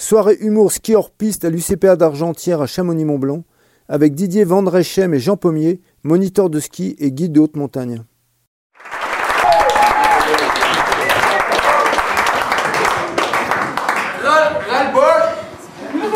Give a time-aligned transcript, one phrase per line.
[0.00, 3.44] Soirée humour ski hors piste à l'UCPA d'Argentière à Chamonix-Mont-Blanc,
[3.86, 8.02] avec Didier Vandrechem et Jean Pommier, moniteur de ski et guide de haute montagne.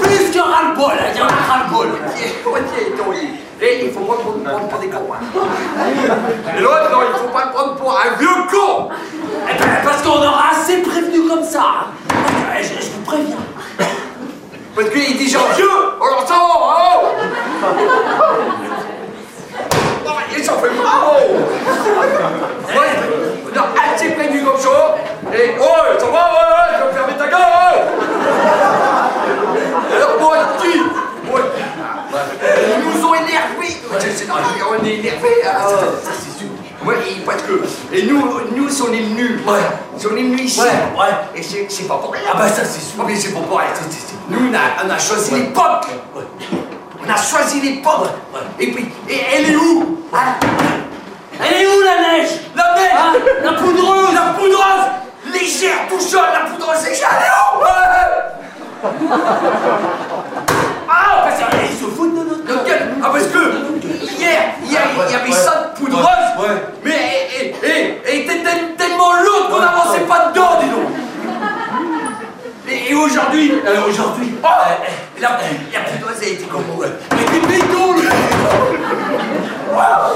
[0.02, 1.88] Plus que ras-le-bol, hein, il y en a ras-le-bol
[3.62, 5.12] Et il faut pas le prendre pour des cons.
[5.12, 6.56] hein.
[6.56, 8.88] Et L'autre, non, il faut pas le prendre pour un vieux con
[9.48, 12.14] Eh ben, parce qu'on aura assez prévenu comme ça hein.
[12.58, 13.36] Eh, je, je vous préviens
[14.74, 15.70] Parce qu'il est déjà vieux
[16.02, 17.04] Alors ça va, oh
[20.04, 20.84] Non, mais ça fait mal
[22.68, 22.92] Ouais,
[23.52, 24.96] on a assez prévenu comme ça
[25.32, 25.64] Et, oh,
[25.98, 28.04] ça va, ouais, ouais, tu vas fermer ta gueule, ouais
[29.96, 30.78] alors moi, qui
[31.30, 31.40] Moi,
[32.12, 33.76] Ils nous ont énervés.
[34.00, 34.44] C'est normal,
[34.80, 36.48] on est énervés ah, ça, ça, c'est sûr.
[36.84, 37.62] Ouais, et parce que...
[37.92, 38.20] Et nous,
[38.56, 39.40] nous, si on est venus...
[39.46, 39.60] Ouais.
[39.96, 40.60] Si on est venus ici...
[40.60, 41.14] Ouais, ouais.
[41.36, 42.22] Et c'est pas pour rien.
[42.32, 42.98] Ah bah ça c'est sûr.
[43.00, 47.10] Ah, mais c'est pas pour rien c'est- Nous, on a, on a choisi l'époque On
[47.12, 48.08] a choisi l'époque
[48.58, 49.98] Et puis, et elle est où?
[50.12, 50.34] Hein
[51.40, 52.30] Elle est où la neige?
[52.56, 52.92] La neige?
[52.96, 53.12] Hein
[53.44, 54.14] La poudreuse?
[54.14, 54.86] La poudreuse?
[55.32, 57.60] Légère, tout seul, la poudreuse légère, elle est où?
[57.62, 58.90] Ouais.
[60.88, 62.94] Ah, parce qu'ils se foutent de notre gueule.
[63.02, 63.38] Ah, parce que
[64.18, 66.06] hier, hier, il y avait ça de poudreuse,
[66.84, 70.43] mais et, et, et, elle était tel- tellement lourde qu'on n'avançait pas dedans.
[72.94, 74.46] Et, aujourd'hui, Euh, Aujourd'hui, oh,
[75.20, 75.30] la, la
[75.80, 76.86] poudreuse, elle était comment ouais.
[77.10, 78.06] mais des bétons lui
[79.76, 80.12] Ah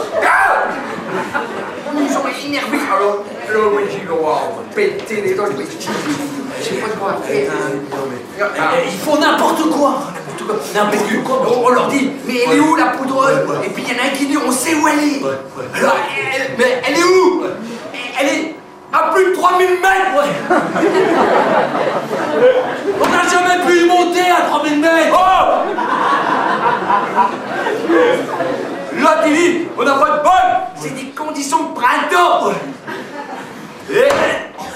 [2.00, 2.78] Ils sont énervés.
[2.94, 5.48] Alors, là, moi, j'ai va péter les dents.
[5.48, 5.64] Dit,
[6.60, 7.50] je sais pas quoi faire.
[7.50, 8.40] hein.
[8.40, 8.70] Ah.
[8.86, 9.94] Ils font n'importe quoi
[10.72, 13.98] N'importe quoi on leur dit, mais elle est où la poudreuse Et puis il y
[13.98, 15.20] en a un qui dit, on sait où elle est.
[15.78, 15.96] Alors,
[16.32, 17.42] elle, mais elle est où?
[18.20, 18.54] Elle est
[18.92, 20.24] à plus de 3000 mètres.
[23.00, 24.92] On n'a jamais pu y monter à 3000 mètres.
[25.12, 25.68] Oh
[28.92, 30.32] L'autre il dit, on n'a pas de bol,
[30.76, 32.50] c'est des conditions de printemps.
[33.90, 34.08] Et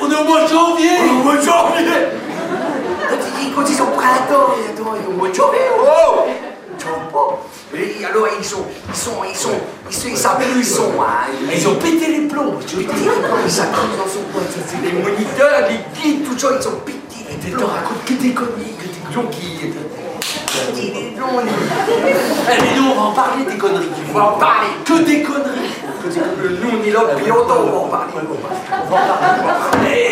[0.00, 0.90] On est au mois de janvier.
[1.10, 1.84] Au mois de janvier.
[3.10, 6.24] L'autre il dit conditions de printemps, et attends, il est au mois de janvier, oh
[7.74, 9.50] Et alors ils sont, ils sont, ils sont,
[9.90, 11.50] ils sont, ils ils hein.
[11.54, 12.54] Ils ont pété les plombs.
[12.66, 14.42] Tu veux Pété les plombs, ils s'accrochent dans son coin,
[14.82, 17.01] les moniteurs, les guides, tout ça, ils ont pété
[17.44, 17.66] les Tu te plombs.
[17.68, 18.92] racontes que des conneries que des
[19.42, 19.72] ils...
[20.52, 21.50] Pété les plombs, les...
[21.50, 24.68] Eh mais nous on va en parler des conneries On va en parler.
[24.84, 25.72] Que des conneries
[26.04, 28.12] Nous, on est là depuis longtemps, on va en parler.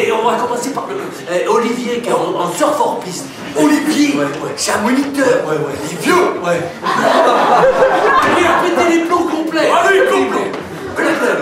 [0.06, 0.96] Et on va commencer par le,
[1.32, 3.26] eh, Olivier qui est en, en surf hors piste
[3.56, 4.52] Olivier, Ouais, ouais.
[4.56, 5.44] c'est un moniteur.
[5.46, 5.74] Ouais, ouais.
[5.90, 6.14] Il est vieux.
[6.44, 6.60] Ouais
[8.36, 10.52] Lui a pété les plombs complets Ah oui, complet.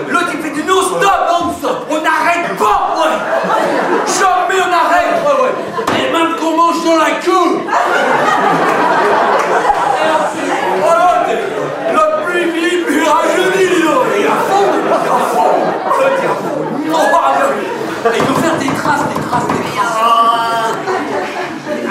[0.09, 1.01] L'autre, il fait du non-stop.
[1.01, 2.95] Non-stop On n'arrête pas.
[2.97, 3.17] Ouais
[4.07, 5.15] Jamais on arrête.
[5.25, 5.53] Ouais, ouais.
[5.99, 7.59] Et même qu'on mange dans la queue
[10.81, 11.31] Oh, l'autre,
[11.93, 14.05] l'autre, plus il vieillit, plus il rajeunit, dis donc.
[14.17, 14.65] Il est à fond.
[14.73, 15.51] Il est à fond.
[15.99, 16.57] L'autre, il est à fond.
[16.87, 19.97] Non, pas Il veut faire des traces, des traces, des traces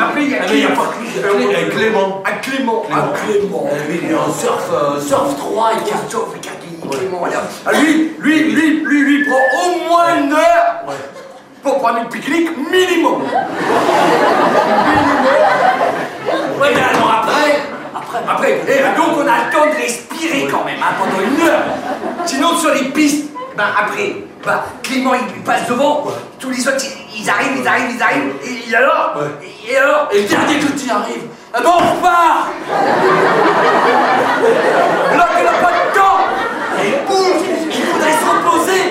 [0.01, 1.29] Après, il y a Ah, mais il y a pas que lui, il y a
[1.29, 2.23] Clé- euh, Clément.
[2.25, 2.83] Un Clément.
[2.91, 3.65] Un Clément.
[3.71, 6.29] Eh, lui, il est en surf, euh, surf 3 et Il y a 4 Sauf
[6.91, 7.33] Clément, là.
[7.37, 10.85] Ah, lui, lui, lui, lui, lui, prend au moins une heure
[11.63, 13.23] pour prendre une pique-nique minimum.
[16.61, 17.63] Ouais mais alors après
[17.95, 21.47] Après, Après, et donc on a le temps de respirer quand même, hein, pendant une
[21.47, 21.65] heure.
[22.27, 26.05] Sinon, sur les pistes, ben après, ben, Clément il lui passe devant,
[26.39, 29.15] tous les autres ils, ils arrivent, ils arrivent, ils arrivent, et, et alors
[29.69, 31.27] Et alors Et le dernier que tu arrives,
[31.59, 32.49] eh ben on repart.
[35.13, 36.21] L'autre il n'a pas de temps
[36.81, 38.83] Et il bouge, il voudrait se reposer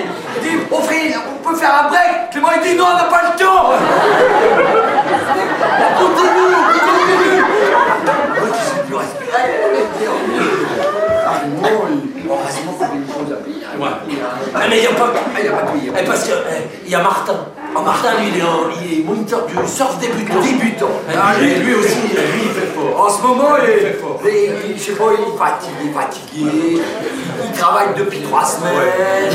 [0.76, 3.72] Frère, on peut faire un break Clément il dit, non, on n'a pas le temps
[5.80, 7.40] On continue, on continue
[8.40, 9.44] L'autre il sait plus respirer
[11.30, 13.64] Heureusement, il- heureusement qu'on a une chose à payer.
[13.66, 13.68] hein.
[14.56, 15.10] Ah, mais il n'y a pas...
[15.16, 15.92] Ah, il a pas de payer.
[15.98, 17.36] Eh, parce que eh, il y a Martin.
[17.74, 20.40] Martin, lui, il est, en- il est moniteur du surf débutant.
[20.42, 20.90] Débutant.
[21.16, 22.67] Ah, lui, aussi, lui, il fait.
[22.98, 23.66] En ce moment, il,
[24.76, 26.82] je sais pas, il est fatigué, il est fatigué.
[27.46, 28.74] Il travaille depuis trois semaines.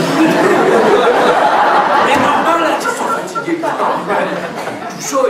[2.06, 3.59] Mais normal, là, qu'ils sont fatigués.
[3.61, 5.26] Tout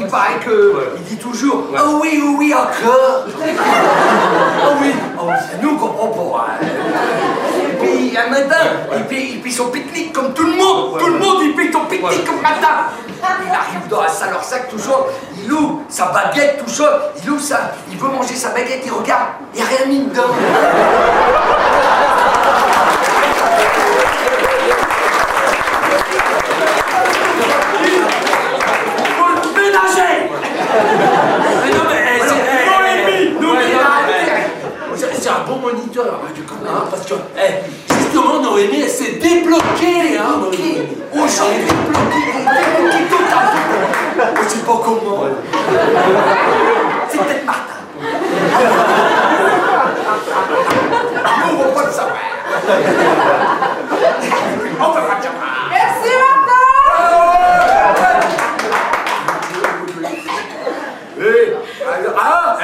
[0.00, 3.26] il, paraît que il dit toujours Oh oui, oui, oui, encore.
[3.26, 5.28] oh oui, oh,
[5.62, 6.46] nous qu'on comprend pas.
[6.52, 6.66] hein.
[7.94, 8.56] Et puis un matin,
[8.96, 10.98] il paye, il paye son pique-nique comme tout le monde.
[10.98, 12.88] tout le monde, il paye son pique-nique comme matin.
[13.08, 15.06] Il arrive dans la salle hors sac, tout ça.
[15.42, 17.12] Il ouvre sa baguette, tout ça.
[17.22, 17.72] Il ouvre ça.
[17.90, 19.28] Il veut manger sa baguette, il regarde.
[19.54, 20.22] Il n'y a rien mis dedans.
[27.80, 30.30] Il faut le ménager
[35.24, 36.20] c'est un bon moniteur.
[36.22, 40.18] Hein, ouais, hein, parce que, eh, justement, Noémie, elle s'est débloquée.
[40.18, 40.82] Hein, Noémie.
[41.14, 41.44] Oh, sais
[44.66, 45.24] pas comment.
[47.08, 47.80] C'est peut-être Martin.
[51.40, 52.18] Nous, on va le savoir.
[54.80, 55.53] On.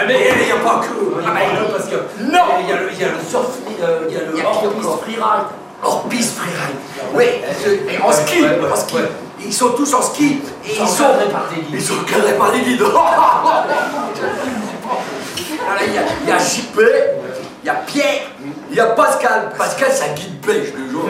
[0.07, 0.89] Mais il n'y a pas que.
[1.27, 1.41] Ah, bah,
[1.73, 1.97] parce que.
[2.23, 2.41] non.
[2.63, 3.47] Il y a le, il y a le surf,
[3.83, 5.47] euh, il y a le Il y a freeride.
[5.83, 6.77] hors piste freeride.
[7.15, 8.97] Oui, et en ski, en ski.
[9.43, 11.75] Ils sont tous en ski et Ils sont sont encadrés par des guides.
[11.75, 12.85] Ils sont encadrés par des guides.
[16.23, 16.79] Il y a, JP,
[17.63, 18.23] il y a Pierre,
[18.71, 19.53] il y a Pascal.
[19.57, 21.05] Pascal, c'est un guide belge, le jour.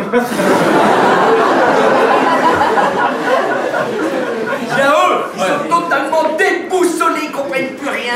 [4.62, 6.50] Il y a eux, ils sont totalement plus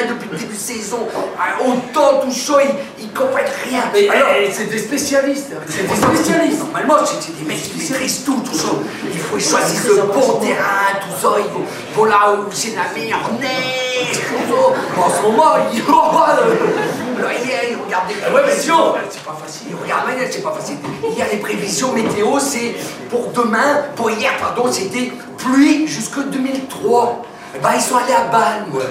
[0.05, 1.07] rien depuis le début de saison.
[1.39, 3.83] Ah, Autant tout chaud, ils, ils comprennent rien.
[3.93, 5.53] Mais Alors, eh, c'est des spécialistes.
[5.69, 6.61] C'est des spécialistes.
[6.61, 8.69] Normalement, c'est des mecs qui maîtrisent tout, tout ça.
[9.13, 11.35] Il faut choisir le bon terrain, tout ça.
[11.39, 15.01] Il faut, il faut là où c'est la meilleure neige, tout ça.
[15.01, 18.95] En ce moment, il Alors, hier, il regarde des Ah ouais, mais prévisions.
[19.11, 19.67] c'est pas facile.
[19.71, 20.77] Il regarde, mais c'est pas facile.
[21.17, 22.75] Hier, les prévisions météo, c'est
[23.11, 27.23] pour demain, pour hier, pardon, c'était pluie jusque 2003.
[27.63, 28.83] Ben, ils sont allés à Balme, ouais.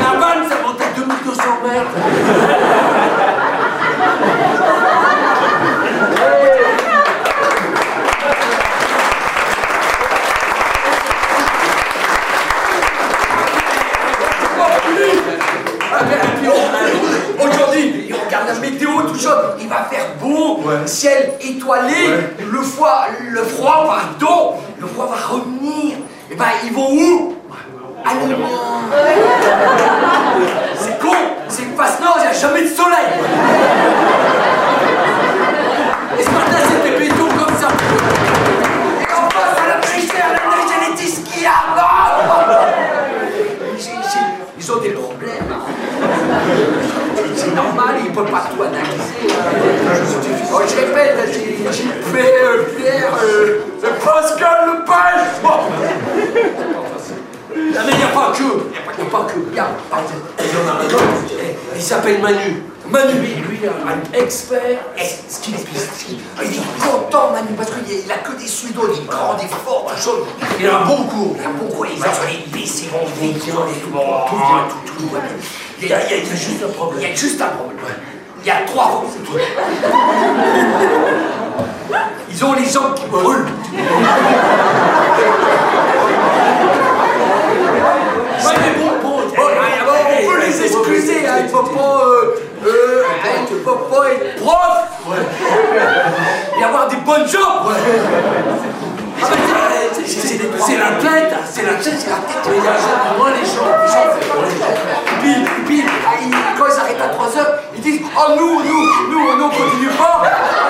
[0.00, 2.98] La vanne, ça monte à 2200 mètres.
[15.90, 20.06] Ah, mais, et puis, on- Aujourd'hui, il regarde la météo, tout ça, il va faire
[20.20, 25.96] beau, ciel étoilé, le, froid, le froid, pardon, le froid va revenir.
[26.30, 27.34] Et ben, ils vont où
[28.04, 28.36] À l'Union.
[30.78, 31.14] C'est con,
[31.48, 33.12] c'est que face nord, il n'y a jamais de soleil.
[36.18, 37.68] Et ce matin, c'était béton comme ça.
[39.00, 41.80] Et en face, à la fraîcheur, la neige, elle était skiable.
[43.78, 45.54] J'ai- j'ai- Ils ont des problèmes.
[47.36, 49.34] C'est normal, ils ne peuvent pas tout analyser.
[50.52, 55.40] Oh, je répète, j'ai j'ai fait euh, Pierre, euh, euh, Pascal le pêche.
[55.42, 55.50] Bon.
[57.76, 58.42] Ah, mais il n'y a pas que.
[58.42, 59.38] Il n'y a pas que.
[59.50, 60.42] Il y a pas que.
[60.42, 61.04] Il y en a un autre.
[61.40, 61.82] Eh, Il
[62.16, 62.62] Manu.
[62.90, 64.78] Manu, lui, il un expert.
[64.96, 66.06] Eh, ski de piste.
[66.08, 70.10] Il est content, Manu, parce qu'il a que des suédois, des grands, des forts, ça.
[70.58, 71.36] Il a un bon cours.
[71.38, 75.08] Il a beaucoup, ils vont sur les pistes, ils vont ils tout, vient, tout, tout
[75.10, 75.20] bien.
[75.80, 77.12] Il y a, il il juste un Il y problème.
[77.12, 77.96] a juste un problème.
[78.40, 78.84] Il y a trois
[79.24, 79.32] tout.
[82.30, 83.46] Ils ont les jambes qui brûlent.
[88.42, 89.20] Bon, bon.
[89.36, 89.48] Bon,
[90.48, 94.78] les excuser, hein, il ne faut pas, euh, euh, hein, il faut pas être prof
[96.58, 97.72] et avoir des bonnes jambes.
[100.06, 102.46] C'est- la tête, c'est la tête, c'est la tête.
[102.48, 103.68] Mais il y a moins les gens.
[103.82, 104.06] Les gens,
[105.24, 106.10] Et puis, ah,
[106.58, 109.88] quand ils arrêtent à 3 heures, ils disent Oh, nous, nous, nous, nous, on continue
[109.98, 110.22] pas,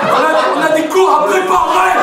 [0.03, 1.93] on a, on a des cours à préparer.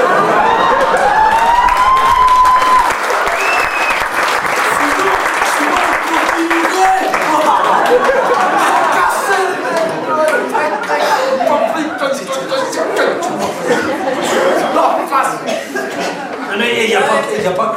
[16.58, 17.76] Il n'y a, pas- que lui, il n'y a pas.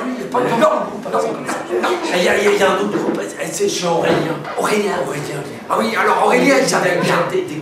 [2.16, 2.28] Il y,
[2.64, 3.20] a- un autre groupe,
[3.52, 4.16] c'est chez Aurélien.
[4.58, 4.92] Aurélien.
[5.06, 5.42] Aurélien.
[5.70, 7.16] Ah oui, alors Aurélien, il savait bien.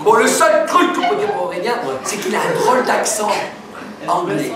[0.03, 1.73] Bon, le seul truc qu'on peut dire pour Aurélien,
[2.03, 3.29] c'est qu'il a un drôle d'accent
[4.07, 4.51] anglais.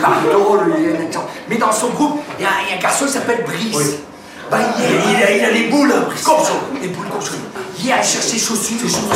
[0.00, 1.26] Pardon, un accent.
[1.48, 3.98] Mais dans son groupe, il y a un garçon qui s'appelle Brice.
[4.50, 6.22] Bah, il, est- Il a, il a les boules, hein, Brice.
[6.24, 7.32] comme ça, les boules comme ça.
[7.84, 8.78] Il a cherché ses chaussures.
[8.80, 9.08] Ses chaussures.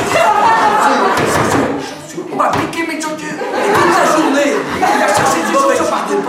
[2.33, 3.17] On m'a piqué mes chaussures.
[3.19, 6.23] Et toute la journée, il a cherché ses chaussures partout.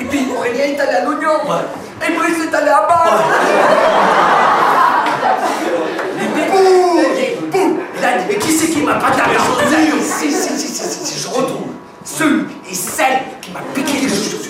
[0.00, 1.38] Et puis Aurélien est allé à l'oignon.
[2.06, 3.24] Et Brice est allé à bas.
[6.20, 10.30] Les boum Et boum Il a dit, mais qui c'est qui m'a pas chaussures Si,
[10.30, 11.68] si, si, si, si, si, je retrouve.
[12.04, 14.40] Celui et celle qui m'a piqué les chaussures.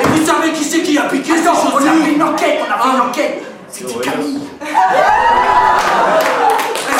[0.00, 0.82] Et vous savez qui c'est
[1.48, 3.42] Attends, on a fait une enquête, on a fait une enquête.
[3.70, 4.40] C'était Camille.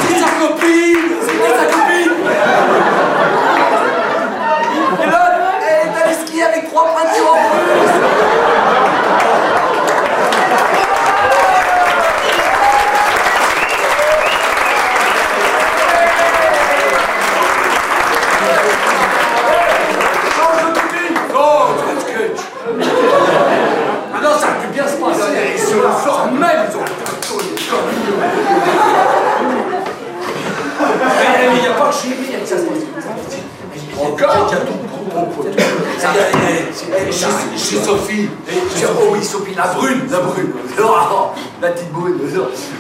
[0.09, 2.13] C'est sa copine C'était sa copine.
[5.03, 5.21] Et là,
[5.69, 7.87] elle est allée skier avec trois peintures en plus.
[20.37, 22.41] Change de copine Non, c'est un sketch
[24.15, 25.75] Ah non, ça a pu bien se passer Ils se
[26.05, 26.85] sortent même, ils ont
[31.19, 32.83] Mais il n'y a pas que chez lui que ça se passe.
[33.99, 35.57] Encore Il y a tout le groupe.
[35.99, 36.09] Ça
[36.73, 38.29] c'est chez, chez Sophie.
[38.89, 40.53] Oh oui, Sophie, la brune, la brune.
[40.79, 41.31] Oh,
[41.63, 42.19] la petite brune.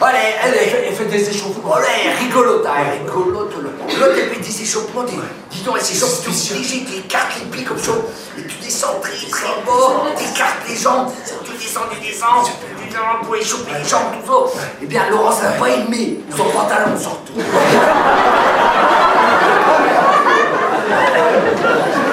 [0.02, 1.74] Allez, elle, Elle, elle fait des échauffements.
[1.74, 2.66] Oh est rigolote,
[3.06, 3.54] rigolote.
[3.98, 5.18] L'autre, elle fait des échauffements, dis,
[5.50, 7.92] dis donc, elle s'échauffe tout léger, tu écartes les pieds comme ça,
[8.38, 11.10] et tu descends très très bas, tu écartes les jambes,
[11.44, 12.52] tu descends, tu descends, tu
[12.86, 14.58] descends pour échauffer les jambes, tout ça.
[14.82, 17.32] Eh bien, Laurence n'a pas aimé son pantalon surtout.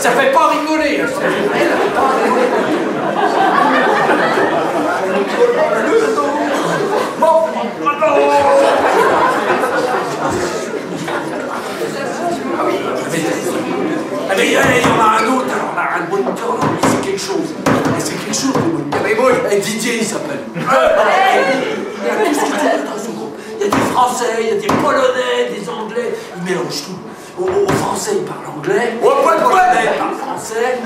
[0.00, 1.00] Ça fait pas rigoler.
[1.02, 1.20] hein, ça.
[7.18, 7.48] Bon,
[14.28, 14.64] Ah, mais il y en a
[15.22, 17.54] un autre, alors là, un moniteur, là, c'est quelque chose.
[17.96, 19.00] Et C'est quelque chose, le moniteur.
[19.04, 20.40] mais bon, Et Didier, il s'appelle.
[20.56, 23.38] Il y a tout ce qui tourne dans ce groupe.
[23.58, 26.14] Il y a des Français, il y a des Polonais, des Anglais.
[26.38, 26.98] Ils mélangent tout.
[27.38, 28.94] Au, au Français, ils parlent anglais.
[29.00, 29.36] Ouais, ouais, Aux ouais.
[29.42, 30.78] Polonais, ils parlent français.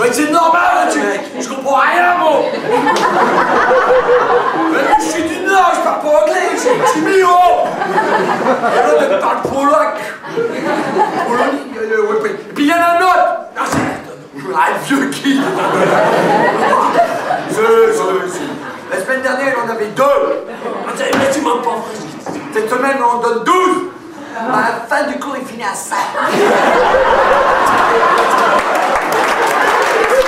[0.00, 1.00] Mais c'est normal, tu...
[1.40, 2.40] je comprends rien, moi.
[4.72, 9.04] Mais Je suis du Nord, je parle pas anglais, je suis- suis mignon Et l'autre,
[9.10, 9.96] elle parle polac.
[11.26, 12.26] Polonie, euh.
[12.26, 13.26] Et puis il y en a un autre.
[13.56, 13.78] Ah, c'est
[14.54, 15.40] Ah, vieux qui.
[18.90, 20.44] La semaine dernière, il en avait deux.
[21.18, 21.50] Mais tu pas.
[21.54, 22.40] Fait.
[22.54, 23.78] Cette semaine, on en donne douze.
[24.36, 25.96] À la fin du cours, il finit à 5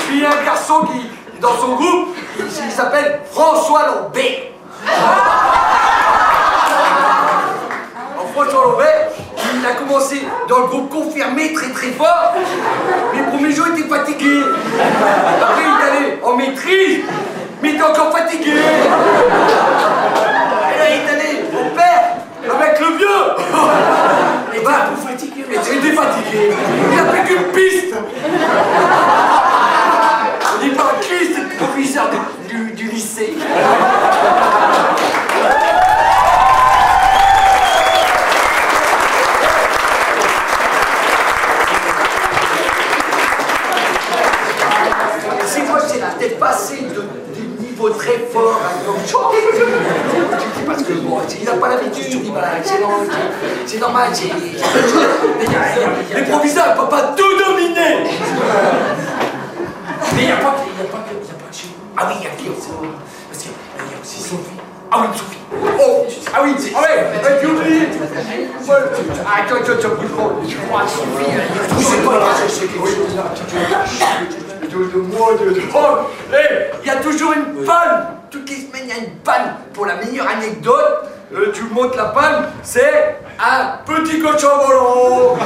[0.00, 1.06] Puis il y a un garçon qui,
[1.40, 4.52] dans son groupe, il, il s'appelle François Lombé.
[8.14, 8.84] Alors, François Lombé,
[9.54, 12.34] il a commencé dans le groupe confirmé très très fort.
[13.14, 14.42] Les premiers jours, il était fatigué.
[15.42, 17.00] Après, il est allé en maîtrise,
[17.62, 18.52] mais il était encore fatigué.
[18.52, 18.54] Et
[20.78, 22.04] là, il est allé au père,
[22.58, 23.22] avec le vieux.
[24.54, 25.44] Et ben, Vous fatigué.
[25.50, 25.54] il
[26.32, 26.90] était fatigué.
[26.92, 27.94] Il a fait qu'une piste.
[30.54, 32.10] On dit pas qui, c'est le proviseur
[32.48, 33.34] du, du- du lycée.
[45.46, 47.02] Si moi j'ai la tête passée de,
[47.34, 49.18] du niveau très fort, hein, comme ça,
[50.56, 53.78] c'est parce que bon, il n'a pas l'habitude, il dit voilà, c'est normal, c'est- c'est
[53.80, 54.24] normal, c'est.
[54.26, 55.08] Mais il y a- il y a-
[56.14, 58.04] Les proviseurs ne peuvent pas tout dominer
[60.14, 61.56] Mais il n'y a pas que il y a pas que- y a pas que
[61.56, 61.74] chez vous.
[61.96, 62.68] Ah oui, il y a qui aussi
[63.28, 64.58] Parce qu'il y a aussi Sophie.
[64.92, 65.38] Ah oui, Sophie.
[65.52, 66.54] Oh, ah oui.
[66.74, 67.80] Ah ouais, oublié.
[67.80, 68.76] Ouais.
[69.26, 69.46] Ah.
[70.48, 71.06] Je crois à Sophie,
[71.76, 72.18] Oui, c'est pas
[72.48, 73.14] c'est quelque Oui, chose.
[74.70, 75.78] de, de moi, de, de oh,
[76.32, 78.06] eh, il y a toujours une panne.
[78.30, 79.54] Toutes les semaines, il y a une panne.
[79.74, 85.36] Pour la meilleure anecdote, euh, tu montes la panne, c'est un petit cochon volant.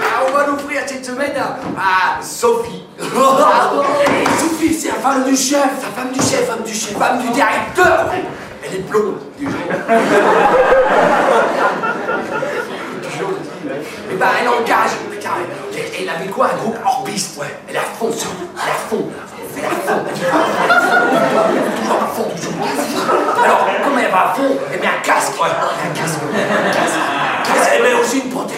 [0.00, 2.84] Ah, on va l'offrir cette semaine à, à Sophie.
[4.38, 5.56] Sophie, c'est la femme du chef.
[5.82, 8.06] La femme du chef, femme du chef, femme du directeur.
[8.64, 9.56] Elle est blonde, déjà.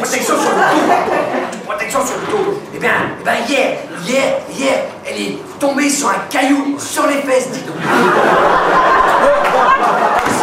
[0.01, 0.35] Protection.
[0.37, 1.03] Sur le dos.
[1.53, 2.61] Une protection sur le dos.
[2.75, 2.91] Eh bien,
[3.21, 7.61] eh ben hier, hier, hier, elle est tombée sur un caillou sur les fesses, dis
[7.61, 7.77] donc.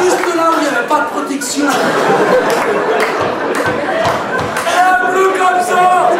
[0.01, 1.65] Juste là où il n'y avait pas de protection.
[4.77, 6.11] Un peu comme ça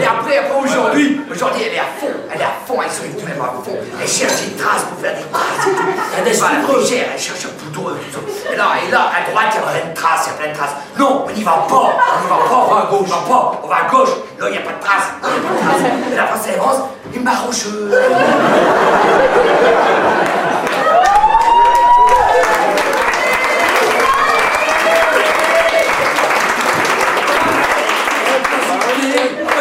[0.00, 3.02] Et après, après aujourd'hui, aujourd'hui elle est à fond, elle est à fond, elle se
[3.24, 3.76] même à fond.
[4.00, 5.82] Elle cherche des traces pour faire des traces et tout.
[6.18, 6.26] Elle
[7.14, 7.46] elle cherche
[8.12, 8.52] tout.
[8.52, 10.38] Et là, et là, à droite, il y a plein de traces, il y a
[10.38, 10.76] plein de traces.
[10.98, 13.36] Non, on n'y va pas, on n'y va pas, on va à gauche, on va
[13.36, 14.10] pas, on va à gauche.
[14.38, 15.82] Là, il n'y a pas de traces, il n'y a pas de traces.
[16.12, 16.76] Et la elle avance,
[17.14, 17.94] une barre rocheuse.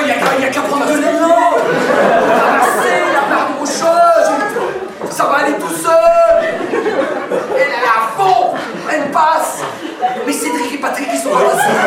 [0.01, 1.35] Il n'y a, il y a qu'à prendre de l'élan
[2.29, 5.91] Ramasser la barre rocheuse Ça va aller tout seul
[7.55, 8.53] Elle elle est à fond
[8.91, 9.61] Elle passe
[10.25, 10.33] Mais
[11.19, 11.78] Cédric et